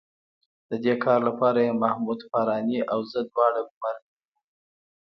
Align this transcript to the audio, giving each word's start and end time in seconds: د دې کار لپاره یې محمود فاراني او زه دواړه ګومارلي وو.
د 0.69 0.71
دې 0.83 0.93
کار 1.03 1.19
لپاره 1.27 1.59
یې 1.65 1.79
محمود 1.83 2.19
فاراني 2.29 2.79
او 2.91 2.99
زه 3.11 3.19
دواړه 3.31 3.61
ګومارلي 3.69 4.11
وو. 4.19 4.39